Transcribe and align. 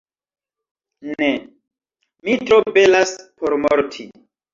Ne! 1.19 1.27
Mi 2.23 2.37
tro 2.45 2.57
belas 2.79 3.13
por 3.43 3.57
morti. 3.67 4.07